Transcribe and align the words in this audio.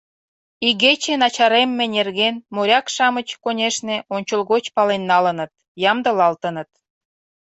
Игече 0.67 1.13
начаремме 1.23 1.85
нерген 1.95 2.35
моряк-шамыч, 2.55 3.27
конешне, 3.43 3.97
ончылгоч 4.15 4.65
пален 4.75 5.03
налыныт, 5.11 5.51
ямдылалтыныт. 5.91 6.69